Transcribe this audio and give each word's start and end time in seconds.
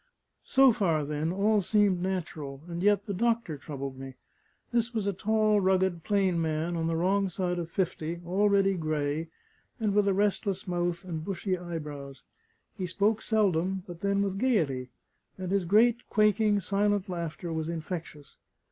So 0.45 0.71
far, 0.73 1.05
then, 1.05 1.31
all 1.31 1.61
seemed 1.61 2.01
natural, 2.01 2.63
and 2.67 2.81
yet 2.81 3.05
the 3.05 3.13
doctor 3.13 3.55
troubled 3.55 3.99
me. 3.99 4.15
This 4.71 4.95
was 4.95 5.05
a 5.05 5.13
tall, 5.13 5.59
rugged, 5.61 6.03
plain 6.03 6.41
man, 6.41 6.75
on 6.75 6.87
the 6.87 6.95
wrong 6.95 7.29
side 7.29 7.59
of 7.59 7.69
fifty, 7.69 8.19
already 8.25 8.73
gray, 8.73 9.27
and 9.79 9.93
with 9.93 10.07
a 10.07 10.13
restless 10.15 10.67
mouth 10.67 11.03
and 11.05 11.23
bushy 11.23 11.55
eyebrows: 11.55 12.23
he 12.75 12.87
spoke 12.87 13.21
seldom, 13.21 13.83
but 13.85 13.99
then 14.01 14.23
with 14.23 14.39
gaiety; 14.39 14.89
and 15.37 15.51
his 15.51 15.65
great, 15.65 16.09
quaking, 16.09 16.61
silent 16.61 17.07
laughter 17.07 17.53
was 17.53 17.69
infectious. 17.69 18.37